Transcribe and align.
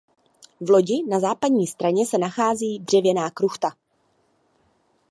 V 0.61 0.69
lodi 0.69 1.03
na 1.09 1.19
západní 1.19 1.67
straně 1.67 2.05
se 2.05 2.17
nachází 2.17 2.79
dřevěná 2.79 3.29
kruchta. 3.29 3.69